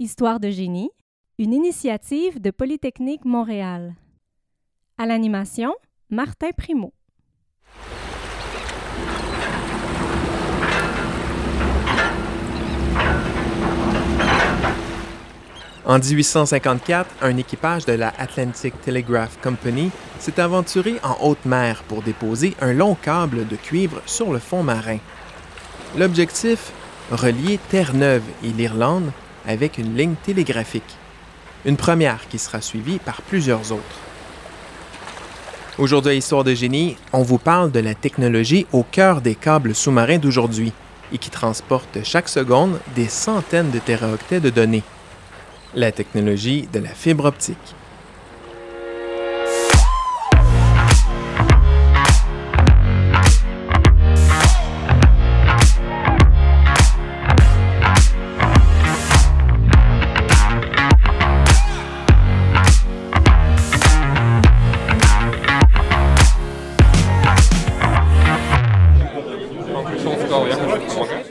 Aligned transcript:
Histoire 0.00 0.38
de 0.38 0.48
génie, 0.48 0.90
une 1.40 1.52
initiative 1.52 2.40
de 2.40 2.52
Polytechnique 2.52 3.24
Montréal. 3.24 3.96
À 4.96 5.06
l'animation, 5.06 5.74
Martin 6.08 6.50
Primo. 6.56 6.92
En 15.84 15.98
1854, 15.98 17.16
un 17.22 17.36
équipage 17.36 17.84
de 17.84 17.94
la 17.94 18.10
Atlantic 18.20 18.80
Telegraph 18.80 19.36
Company 19.42 19.90
s'est 20.20 20.38
aventuré 20.38 21.00
en 21.02 21.16
haute 21.26 21.44
mer 21.44 21.82
pour 21.88 22.02
déposer 22.02 22.54
un 22.60 22.72
long 22.72 22.94
câble 22.94 23.48
de 23.48 23.56
cuivre 23.56 24.00
sur 24.06 24.32
le 24.32 24.38
fond 24.38 24.62
marin. 24.62 24.98
L'objectif 25.96 26.72
Relier 27.10 27.58
Terre-Neuve 27.68 28.22
et 28.44 28.50
l'Irlande 28.50 29.10
avec 29.48 29.78
une 29.78 29.96
ligne 29.96 30.14
télégraphique. 30.22 30.96
Une 31.64 31.76
première 31.76 32.28
qui 32.28 32.38
sera 32.38 32.60
suivie 32.60 33.00
par 33.00 33.22
plusieurs 33.22 33.72
autres. 33.72 34.00
Aujourd'hui 35.78 36.12
à 36.12 36.14
Histoire 36.14 36.44
de 36.44 36.54
génie, 36.54 36.96
on 37.12 37.22
vous 37.22 37.38
parle 37.38 37.72
de 37.72 37.80
la 37.80 37.94
technologie 37.94 38.66
au 38.72 38.84
cœur 38.84 39.20
des 39.20 39.34
câbles 39.34 39.74
sous-marins 39.74 40.18
d'aujourd'hui 40.18 40.72
et 41.12 41.18
qui 41.18 41.30
transporte 41.30 42.04
chaque 42.04 42.28
seconde 42.28 42.78
des 42.94 43.08
centaines 43.08 43.70
de 43.70 43.80
téraoctets 43.80 44.40
de 44.40 44.50
données 44.50 44.84
la 45.74 45.92
technologie 45.92 46.68
de 46.72 46.78
la 46.78 46.90
fibre 46.90 47.26
optique. 47.26 47.56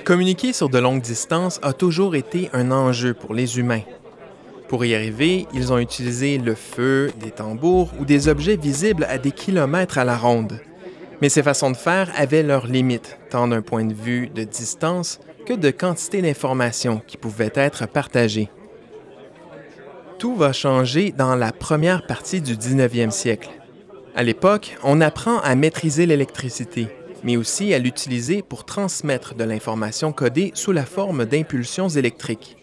Communiquer 0.06 0.53
sur 0.53 0.70
de 0.70 0.78
longues 0.78 1.02
distances 1.02 1.59
a 1.64 1.73
toujours 1.73 2.16
été 2.16 2.50
un 2.53 2.72
enjeu 2.72 3.14
pour 3.14 3.34
les 3.34 3.59
humains. 3.59 3.81
Pour 4.67 4.84
y 4.84 4.95
arriver, 4.95 5.48
ils 5.53 5.72
ont 5.72 5.78
utilisé 5.78 6.38
le 6.38 6.53
feu, 6.53 7.12
des 7.22 7.31
tambours 7.31 7.92
ou 8.00 8.06
des 8.06 8.28
objets 8.28 8.58
visibles 8.58 9.06
à 9.09 9.18
des 9.18 9.31
kilomètres 9.31 9.98
à 9.98 10.03
la 10.03 10.18
ronde. 10.18 10.59
Mais 11.22 11.30
ces 11.30 11.42
façons 11.42 11.72
de 11.72 11.78
faire 11.78 12.12
avaient 12.16 12.44
leurs 12.44 12.68
limites, 12.68 13.18
tant 13.30 13.48
d'un 13.48 13.62
point 13.62 13.86
de 13.86 13.94
vue 13.94 14.28
de 14.28 14.44
distance 14.44 15.20
que 15.45 15.53
de 15.53 15.72
quantité 15.72 16.22
d'informations 16.22 17.02
qui 17.08 17.18
pouvaient 17.18 17.53
être 17.56 17.88
partagées. 17.88 18.50
Tout 20.20 20.36
va 20.36 20.52
changer 20.52 21.12
dans 21.12 21.36
la 21.36 21.52
première 21.52 22.06
partie 22.06 22.42
du 22.42 22.56
19e 22.56 23.12
siècle. 23.12 23.50
À 24.16 24.23
l'époque, 24.23 24.78
on 24.84 25.00
apprend 25.00 25.40
à 25.40 25.56
maîtriser 25.56 26.06
l'électricité, 26.06 26.88
mais 27.28 27.36
aussi 27.36 27.73
à 27.73 27.78
l'utiliser 27.78 28.42
pour 28.42 28.64
transmettre 28.64 29.36
de 29.36 29.44
l'information 29.44 30.14
codée 30.14 30.52
sous 30.53 30.72
la 30.72 30.86
forme 30.86 31.25
d'impulsions 31.25 31.89
électriques. 31.89 32.56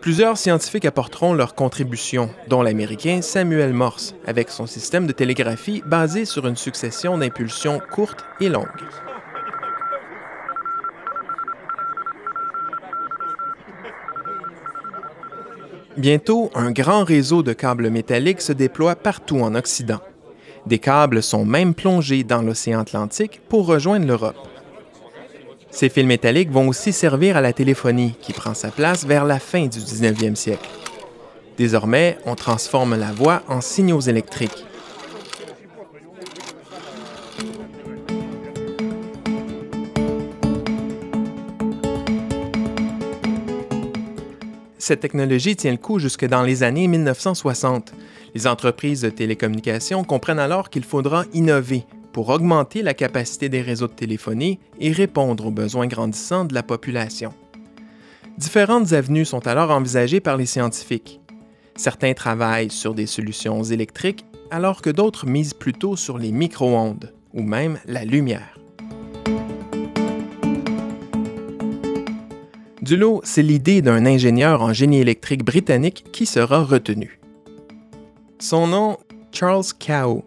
Plusieurs 0.00 0.36
scientifiques 0.36 0.84
apporteront 0.84 1.32
leur 1.32 1.54
contribution, 1.54 2.28
dont 2.48 2.62
l'Américain 2.62 3.22
Samuel 3.22 3.72
Morse, 3.72 4.16
avec 4.26 4.48
son 4.48 4.66
système 4.66 5.06
de 5.06 5.12
télégraphie 5.12 5.80
basé 5.86 6.24
sur 6.24 6.48
une 6.48 6.56
succession 6.56 7.16
d'impulsions 7.18 7.80
courtes 7.92 8.24
et 8.40 8.48
longues. 8.48 8.66
Bientôt, 15.96 16.50
un 16.56 16.72
grand 16.72 17.04
réseau 17.04 17.44
de 17.44 17.52
câbles 17.52 17.90
métalliques 17.90 18.42
se 18.42 18.52
déploie 18.52 18.96
partout 18.96 19.38
en 19.38 19.54
Occident. 19.54 20.00
Des 20.66 20.78
câbles 20.78 21.22
sont 21.22 21.44
même 21.44 21.74
plongés 21.74 22.22
dans 22.24 22.42
l'océan 22.42 22.80
Atlantique 22.80 23.40
pour 23.48 23.66
rejoindre 23.66 24.06
l'Europe. 24.06 24.48
Ces 25.70 25.88
fils 25.88 26.04
métalliques 26.04 26.50
vont 26.50 26.68
aussi 26.68 26.92
servir 26.92 27.36
à 27.36 27.40
la 27.40 27.52
téléphonie, 27.52 28.14
qui 28.20 28.32
prend 28.32 28.54
sa 28.54 28.70
place 28.70 29.04
vers 29.04 29.24
la 29.24 29.38
fin 29.38 29.66
du 29.66 29.78
19e 29.78 30.34
siècle. 30.34 30.68
Désormais, 31.56 32.18
on 32.26 32.34
transforme 32.34 32.94
la 32.94 33.10
voix 33.10 33.42
en 33.48 33.60
signaux 33.60 34.00
électriques. 34.00 34.64
Cette 44.78 45.00
technologie 45.00 45.56
tient 45.56 45.70
le 45.70 45.76
coup 45.76 45.98
jusque 45.98 46.26
dans 46.26 46.42
les 46.42 46.62
années 46.62 46.88
1960. 46.88 47.92
Les 48.34 48.46
entreprises 48.46 49.02
de 49.02 49.10
télécommunications 49.10 50.04
comprennent 50.04 50.38
alors 50.38 50.70
qu'il 50.70 50.84
faudra 50.84 51.24
innover 51.34 51.84
pour 52.12 52.30
augmenter 52.30 52.82
la 52.82 52.94
capacité 52.94 53.48
des 53.48 53.60
réseaux 53.60 53.88
de 53.88 53.92
téléphonie 53.92 54.58
et 54.80 54.92
répondre 54.92 55.46
aux 55.46 55.50
besoins 55.50 55.86
grandissants 55.86 56.44
de 56.44 56.54
la 56.54 56.62
population. 56.62 57.34
Différentes 58.38 58.92
avenues 58.92 59.26
sont 59.26 59.46
alors 59.46 59.70
envisagées 59.70 60.20
par 60.20 60.36
les 60.36 60.46
scientifiques. 60.46 61.20
Certains 61.76 62.14
travaillent 62.14 62.70
sur 62.70 62.94
des 62.94 63.06
solutions 63.06 63.62
électriques 63.62 64.24
alors 64.50 64.82
que 64.82 64.90
d'autres 64.90 65.26
misent 65.26 65.54
plutôt 65.54 65.96
sur 65.96 66.18
les 66.18 66.32
micro-ondes 66.32 67.12
ou 67.34 67.42
même 67.42 67.78
la 67.86 68.04
lumière. 68.04 68.58
Du 72.82 72.96
lot, 72.96 73.20
c'est 73.24 73.42
l'idée 73.42 73.80
d'un 73.80 74.04
ingénieur 74.06 74.60
en 74.60 74.72
génie 74.72 74.98
électrique 74.98 75.44
britannique 75.44 76.04
qui 76.12 76.26
sera 76.26 76.64
retenu. 76.64 77.21
Son 78.44 78.66
nom, 78.66 78.96
Charles 79.30 79.66
Cow, 79.78 80.24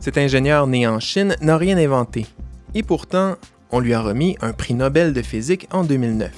Cet 0.00 0.18
ingénieur 0.18 0.66
né 0.66 0.88
en 0.88 0.98
Chine 0.98 1.36
n'a 1.40 1.56
rien 1.56 1.78
inventé. 1.78 2.26
Et 2.74 2.82
pourtant, 2.82 3.36
on 3.70 3.78
lui 3.78 3.94
a 3.94 4.00
remis 4.00 4.36
un 4.40 4.52
prix 4.52 4.74
Nobel 4.74 5.12
de 5.12 5.22
physique 5.22 5.68
en 5.70 5.84
2009. 5.84 6.32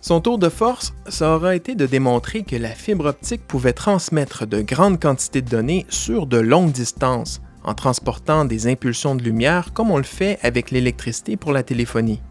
Son 0.00 0.20
tour 0.20 0.38
de 0.38 0.48
force, 0.48 0.94
ça 1.08 1.34
aura 1.34 1.56
été 1.56 1.74
de 1.74 1.84
démontrer 1.84 2.44
que 2.44 2.54
la 2.54 2.70
fibre 2.70 3.06
optique 3.06 3.44
pouvait 3.44 3.72
transmettre 3.72 4.46
de 4.46 4.62
grandes 4.62 5.00
quantités 5.00 5.42
de 5.42 5.50
données 5.50 5.84
sur 5.88 6.28
de 6.28 6.38
longues 6.38 6.70
distances, 6.70 7.40
en 7.66 7.74
transportant 7.74 8.46
des 8.46 8.66
impulsions 8.66 9.14
de 9.14 9.22
lumière 9.22 9.74
comme 9.74 9.90
on 9.90 9.98
le 9.98 10.02
fait 10.02 10.38
avec 10.42 10.70
l'électricité 10.70 11.36
pour 11.36 11.52
la 11.52 11.62
téléphonie. 11.62 12.22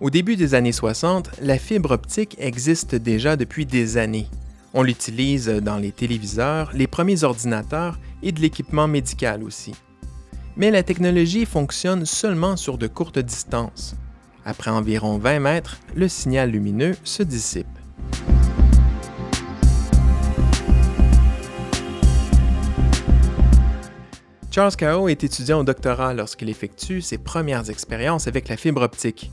Au 0.00 0.10
début 0.10 0.34
des 0.34 0.54
années 0.54 0.72
60, 0.72 1.30
la 1.40 1.58
fibre 1.58 1.92
optique 1.92 2.34
existe 2.40 2.96
déjà 2.96 3.36
depuis 3.36 3.66
des 3.66 3.98
années, 3.98 4.26
on 4.74 4.82
l'utilise 4.82 5.48
dans 5.48 5.76
les 5.76 5.92
téléviseurs, 5.92 6.70
les 6.72 6.86
premiers 6.86 7.24
ordinateurs 7.24 7.98
et 8.22 8.32
de 8.32 8.40
l'équipement 8.40 8.88
médical 8.88 9.42
aussi. 9.42 9.74
Mais 10.56 10.70
la 10.70 10.82
technologie 10.82 11.44
fonctionne 11.44 12.06
seulement 12.06 12.56
sur 12.56 12.78
de 12.78 12.86
courtes 12.86 13.18
distances. 13.18 13.94
Après 14.44 14.70
environ 14.70 15.18
20 15.18 15.40
mètres, 15.40 15.78
le 15.94 16.08
signal 16.08 16.50
lumineux 16.50 16.96
se 17.04 17.22
dissipe. 17.22 17.66
Charles 24.54 24.76
Cao 24.76 25.08
est 25.08 25.24
étudiant 25.24 25.60
au 25.60 25.64
doctorat 25.64 26.12
lorsqu'il 26.12 26.50
effectue 26.50 27.00
ses 27.00 27.16
premières 27.16 27.70
expériences 27.70 28.28
avec 28.28 28.48
la 28.48 28.58
fibre 28.58 28.82
optique. 28.82 29.30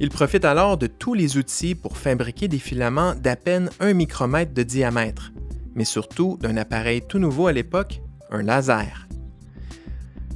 Il 0.00 0.08
profite 0.08 0.44
alors 0.44 0.76
de 0.76 0.88
tous 0.88 1.14
les 1.14 1.36
outils 1.36 1.76
pour 1.76 1.96
fabriquer 1.96 2.48
des 2.48 2.58
filaments 2.58 3.14
d'à 3.14 3.36
peine 3.36 3.70
un 3.78 3.92
micromètre 3.92 4.52
de 4.52 4.64
diamètre, 4.64 5.30
mais 5.76 5.84
surtout 5.84 6.36
d'un 6.40 6.56
appareil 6.56 7.00
tout 7.06 7.20
nouveau 7.20 7.46
à 7.46 7.52
l'époque, 7.52 8.02
un 8.32 8.42
laser. 8.42 9.06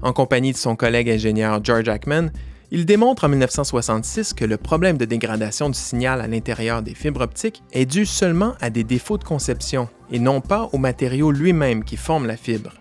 En 0.00 0.12
compagnie 0.12 0.52
de 0.52 0.58
son 0.58 0.76
collègue 0.76 1.10
ingénieur 1.10 1.58
George 1.64 1.88
Ackman, 1.88 2.28
il 2.70 2.86
démontre 2.86 3.24
en 3.24 3.28
1966 3.30 4.32
que 4.32 4.44
le 4.44 4.58
problème 4.58 4.96
de 4.96 5.06
dégradation 5.06 5.70
du 5.70 5.78
signal 5.78 6.20
à 6.20 6.28
l'intérieur 6.28 6.82
des 6.82 6.94
fibres 6.94 7.22
optiques 7.22 7.64
est 7.72 7.86
dû 7.86 8.06
seulement 8.06 8.54
à 8.60 8.70
des 8.70 8.84
défauts 8.84 9.18
de 9.18 9.24
conception 9.24 9.88
et 10.12 10.20
non 10.20 10.40
pas 10.40 10.68
au 10.72 10.78
matériau 10.78 11.32
lui-même 11.32 11.82
qui 11.82 11.96
forme 11.96 12.28
la 12.28 12.36
fibre. 12.36 12.74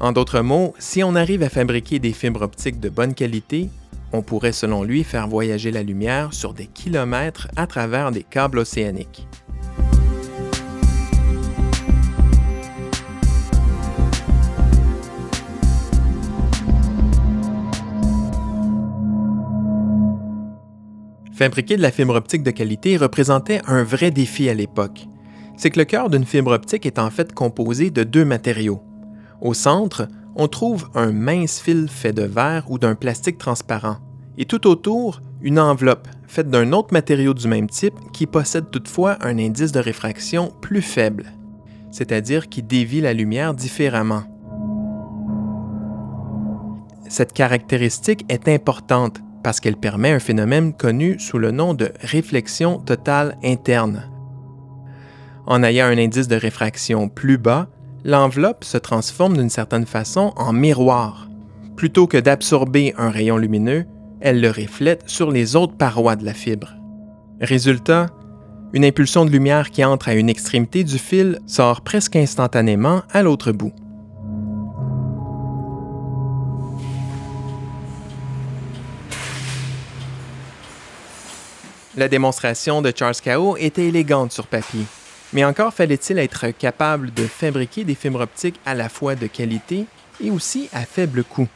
En 0.00 0.12
d'autres 0.12 0.40
mots, 0.40 0.74
si 0.78 1.02
on 1.04 1.14
arrive 1.14 1.42
à 1.42 1.48
fabriquer 1.48 1.98
des 1.98 2.12
fibres 2.12 2.42
optiques 2.42 2.80
de 2.80 2.88
bonne 2.88 3.14
qualité, 3.14 3.68
on 4.12 4.22
pourrait 4.22 4.52
selon 4.52 4.82
lui 4.82 5.04
faire 5.04 5.28
voyager 5.28 5.70
la 5.70 5.82
lumière 5.82 6.34
sur 6.34 6.54
des 6.54 6.66
kilomètres 6.66 7.48
à 7.56 7.66
travers 7.66 8.10
des 8.10 8.22
câbles 8.22 8.58
océaniques. 8.58 9.26
Fabriquer 21.32 21.76
de 21.76 21.82
la 21.82 21.90
fibre 21.90 22.14
optique 22.14 22.42
de 22.42 22.50
qualité 22.50 22.96
représentait 22.96 23.62
un 23.66 23.82
vrai 23.82 24.10
défi 24.10 24.48
à 24.48 24.54
l'époque. 24.54 25.08
c'est 25.56 25.70
que 25.70 25.78
le 25.78 25.84
cœur 25.84 26.10
d'une 26.10 26.24
fibre 26.24 26.52
optique 26.52 26.86
est 26.86 26.98
en 26.98 27.10
fait 27.10 27.32
composé 27.32 27.90
de 27.90 28.04
deux 28.04 28.24
matériaux. 28.24 28.80
Au 29.42 29.54
centre, 29.54 30.06
on 30.36 30.46
trouve 30.46 30.88
un 30.94 31.10
mince 31.10 31.58
fil 31.58 31.88
fait 31.88 32.12
de 32.12 32.22
verre 32.22 32.70
ou 32.70 32.78
d'un 32.78 32.94
plastique 32.94 33.38
transparent, 33.38 33.96
et 34.38 34.44
tout 34.44 34.68
autour, 34.68 35.20
une 35.42 35.58
enveloppe 35.58 36.06
faite 36.28 36.48
d'un 36.48 36.72
autre 36.72 36.92
matériau 36.92 37.34
du 37.34 37.48
même 37.48 37.68
type 37.68 37.98
qui 38.12 38.26
possède 38.26 38.70
toutefois 38.70 39.18
un 39.20 39.38
indice 39.38 39.72
de 39.72 39.80
réfraction 39.80 40.52
plus 40.60 40.80
faible, 40.80 41.24
c'est-à-dire 41.90 42.48
qui 42.48 42.62
dévie 42.62 43.00
la 43.00 43.14
lumière 43.14 43.52
différemment. 43.52 44.22
Cette 47.08 47.32
caractéristique 47.32 48.24
est 48.28 48.46
importante 48.46 49.18
parce 49.42 49.58
qu'elle 49.58 49.76
permet 49.76 50.12
un 50.12 50.20
phénomène 50.20 50.72
connu 50.72 51.18
sous 51.18 51.38
le 51.38 51.50
nom 51.50 51.74
de 51.74 51.90
réflexion 52.00 52.78
totale 52.78 53.36
interne. 53.42 54.04
En 55.46 55.64
ayant 55.64 55.86
un 55.86 55.98
indice 55.98 56.28
de 56.28 56.36
réfraction 56.36 57.08
plus 57.08 57.38
bas, 57.38 57.66
l'enveloppe 58.04 58.64
se 58.64 58.78
transforme 58.78 59.36
d'une 59.36 59.50
certaine 59.50 59.86
façon 59.86 60.32
en 60.36 60.52
miroir. 60.52 61.28
Plutôt 61.76 62.06
que 62.06 62.18
d'absorber 62.18 62.94
un 62.98 63.10
rayon 63.10 63.36
lumineux, 63.36 63.86
elle 64.20 64.40
le 64.40 64.50
reflète 64.50 65.08
sur 65.08 65.30
les 65.30 65.56
autres 65.56 65.76
parois 65.76 66.16
de 66.16 66.24
la 66.24 66.34
fibre. 66.34 66.74
Résultat, 67.40 68.08
une 68.72 68.84
impulsion 68.84 69.24
de 69.24 69.30
lumière 69.30 69.70
qui 69.70 69.84
entre 69.84 70.08
à 70.08 70.14
une 70.14 70.28
extrémité 70.28 70.84
du 70.84 70.98
fil 70.98 71.38
sort 71.46 71.80
presque 71.82 72.16
instantanément 72.16 73.02
à 73.12 73.22
l'autre 73.22 73.52
bout. 73.52 73.72
La 81.96 82.08
démonstration 82.08 82.80
de 82.80 82.90
Charles 82.96 83.16
Cao 83.22 83.56
était 83.58 83.88
élégante 83.88 84.32
sur 84.32 84.46
papier, 84.46 84.86
mais 85.32 85.44
encore 85.44 85.72
fallait-il 85.72 86.18
être 86.18 86.48
capable 86.50 87.12
de 87.12 87.26
fabriquer 87.26 87.84
des 87.84 87.94
fibres 87.94 88.20
optiques 88.20 88.60
à 88.66 88.74
la 88.74 88.88
fois 88.88 89.14
de 89.14 89.26
qualité 89.26 89.86
et 90.22 90.30
aussi 90.30 90.68
à 90.72 90.84
faible 90.84 91.24
coût. 91.24 91.48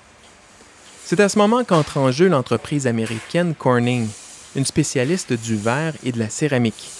C'est 1.05 1.21
à 1.21 1.29
ce 1.29 1.39
moment 1.39 1.63
qu'entre 1.63 1.99
en 1.99 2.11
jeu 2.11 2.29
l'entreprise 2.29 2.87
américaine 2.87 3.55
Corning, 3.55 4.09
une 4.57 4.65
spécialiste 4.65 5.35
du 5.35 5.57
verre 5.57 5.95
et 6.03 6.13
de 6.13 6.19
la 6.19 6.31
céramique. 6.31 6.91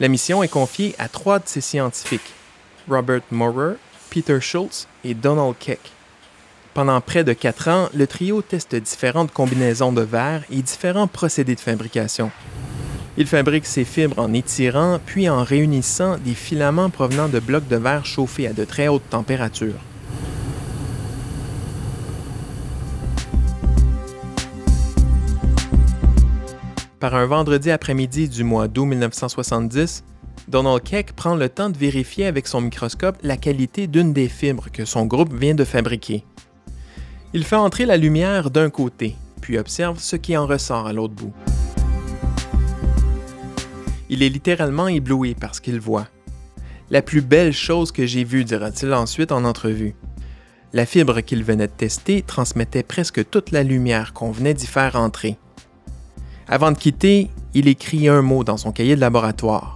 La 0.00 0.08
mission 0.08 0.42
est 0.42 0.48
confiée 0.48 0.94
à 0.98 1.08
trois 1.08 1.38
de 1.38 1.48
ses 1.48 1.62
scientifiques, 1.62 2.34
Robert 2.88 3.22
Maurer, 3.30 3.76
Peter 4.10 4.40
Schultz 4.40 4.86
et 5.04 5.14
Donald 5.14 5.54
Keck. 5.58 5.80
Pendant 6.74 7.00
près 7.00 7.24
de 7.24 7.32
quatre 7.32 7.68
ans, 7.68 7.88
le 7.94 8.06
trio 8.06 8.42
teste 8.42 8.74
différentes 8.74 9.32
combinaisons 9.32 9.92
de 9.92 10.02
verre 10.02 10.42
et 10.50 10.60
différents 10.60 11.06
procédés 11.06 11.54
de 11.54 11.60
fabrication. 11.60 12.30
Il 13.18 13.26
fabrique 13.26 13.64
ses 13.64 13.84
fibres 13.84 14.18
en 14.18 14.32
étirant 14.34 15.00
puis 15.04 15.28
en 15.28 15.42
réunissant 15.42 16.18
des 16.18 16.34
filaments 16.34 16.90
provenant 16.90 17.28
de 17.28 17.40
blocs 17.40 17.66
de 17.66 17.76
verre 17.76 18.04
chauffés 18.04 18.46
à 18.46 18.52
de 18.52 18.64
très 18.64 18.88
hautes 18.88 19.08
températures. 19.08 19.80
Par 27.00 27.14
un 27.14 27.26
vendredi 27.26 27.70
après-midi 27.70 28.28
du 28.28 28.44
mois 28.44 28.68
d'août 28.68 28.86
1970, 28.86 30.04
Donald 30.48 30.82
Keck 30.82 31.12
prend 31.12 31.34
le 31.36 31.48
temps 31.48 31.70
de 31.70 31.78
vérifier 31.78 32.26
avec 32.26 32.46
son 32.46 32.60
microscope 32.60 33.18
la 33.22 33.36
qualité 33.36 33.86
d'une 33.86 34.12
des 34.12 34.28
fibres 34.28 34.68
que 34.72 34.84
son 34.84 35.06
groupe 35.06 35.32
vient 35.32 35.54
de 35.54 35.64
fabriquer. 35.64 36.24
Il 37.32 37.44
fait 37.44 37.56
entrer 37.56 37.86
la 37.86 37.96
lumière 37.96 38.50
d'un 38.50 38.70
côté, 38.70 39.16
puis 39.40 39.58
observe 39.58 39.98
ce 39.98 40.16
qui 40.16 40.36
en 40.36 40.46
ressort 40.46 40.86
à 40.86 40.92
l'autre 40.92 41.14
bout. 41.14 41.32
Il 44.08 44.22
est 44.22 44.28
littéralement 44.28 44.88
ébloui 44.88 45.34
par 45.34 45.54
ce 45.54 45.60
qu'il 45.60 45.80
voit. 45.80 46.08
La 46.90 47.02
plus 47.02 47.20
belle 47.20 47.52
chose 47.52 47.90
que 47.90 48.06
j'ai 48.06 48.24
vue, 48.24 48.44
dira-t-il 48.44 48.92
ensuite 48.94 49.32
en 49.32 49.44
entrevue. 49.44 49.94
La 50.72 50.86
fibre 50.86 51.20
qu'il 51.20 51.42
venait 51.42 51.66
de 51.66 51.72
tester 51.72 52.22
transmettait 52.22 52.82
presque 52.82 53.28
toute 53.28 53.50
la 53.50 53.62
lumière 53.62 54.12
qu'on 54.12 54.30
venait 54.30 54.54
d'y 54.54 54.66
faire 54.66 54.96
entrer. 54.96 55.36
Avant 56.48 56.70
de 56.70 56.78
quitter, 56.78 57.30
il 57.54 57.66
écrit 57.66 58.08
un 58.08 58.22
mot 58.22 58.44
dans 58.44 58.56
son 58.56 58.70
cahier 58.70 58.94
de 58.94 59.00
laboratoire. 59.00 59.75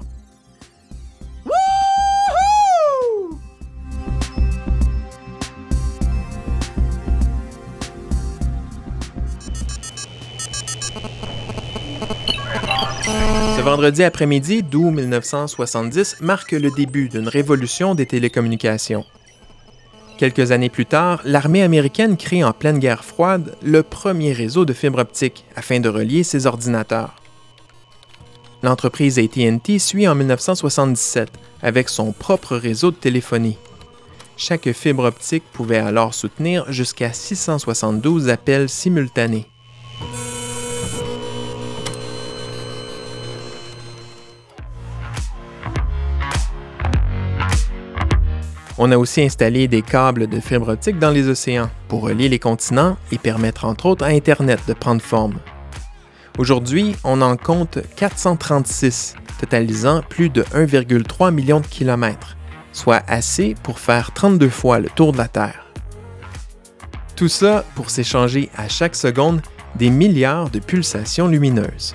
Vendredi 13.80 14.04
après-midi 14.04 14.62
d'août 14.62 14.90
1970 14.90 16.18
marque 16.20 16.52
le 16.52 16.70
début 16.70 17.08
d'une 17.08 17.28
révolution 17.28 17.94
des 17.94 18.04
télécommunications. 18.04 19.06
Quelques 20.18 20.52
années 20.52 20.68
plus 20.68 20.84
tard, 20.84 21.22
l'armée 21.24 21.62
américaine 21.62 22.18
crée 22.18 22.44
en 22.44 22.52
pleine 22.52 22.78
guerre 22.78 23.02
froide 23.02 23.56
le 23.62 23.82
premier 23.82 24.34
réseau 24.34 24.66
de 24.66 24.74
fibres 24.74 24.98
optiques 24.98 25.46
afin 25.56 25.80
de 25.80 25.88
relier 25.88 26.24
ses 26.24 26.46
ordinateurs. 26.46 27.14
L'entreprise 28.62 29.18
ATT 29.18 29.78
suit 29.78 30.06
en 30.06 30.14
1977 30.14 31.30
avec 31.62 31.88
son 31.88 32.12
propre 32.12 32.56
réseau 32.56 32.90
de 32.90 32.96
téléphonie. 32.96 33.56
Chaque 34.36 34.70
fibre 34.72 35.04
optique 35.04 35.44
pouvait 35.54 35.78
alors 35.78 36.12
soutenir 36.12 36.70
jusqu'à 36.70 37.14
672 37.14 38.28
appels 38.28 38.68
simultanés. 38.68 39.46
On 48.82 48.92
a 48.92 48.96
aussi 48.96 49.20
installé 49.20 49.68
des 49.68 49.82
câbles 49.82 50.26
de 50.26 50.40
fibre 50.40 50.68
optique 50.68 50.98
dans 50.98 51.10
les 51.10 51.28
océans 51.28 51.68
pour 51.88 52.00
relier 52.00 52.30
les 52.30 52.38
continents 52.38 52.96
et 53.12 53.18
permettre 53.18 53.66
entre 53.66 53.84
autres 53.84 54.06
à 54.06 54.08
Internet 54.08 54.58
de 54.66 54.72
prendre 54.72 55.02
forme. 55.02 55.38
Aujourd'hui, 56.38 56.96
on 57.04 57.20
en 57.20 57.36
compte 57.36 57.78
436, 57.96 59.16
totalisant 59.38 60.00
plus 60.08 60.30
de 60.30 60.44
1,3 60.44 61.30
million 61.30 61.60
de 61.60 61.66
kilomètres, 61.66 62.38
soit 62.72 63.02
assez 63.06 63.54
pour 63.62 63.80
faire 63.80 64.14
32 64.14 64.48
fois 64.48 64.78
le 64.78 64.88
tour 64.88 65.12
de 65.12 65.18
la 65.18 65.28
Terre. 65.28 65.66
Tout 67.16 67.28
ça 67.28 67.66
pour 67.74 67.90
s'échanger 67.90 68.48
à 68.56 68.68
chaque 68.68 68.96
seconde 68.96 69.42
des 69.74 69.90
milliards 69.90 70.48
de 70.48 70.58
pulsations 70.58 71.28
lumineuses. 71.28 71.94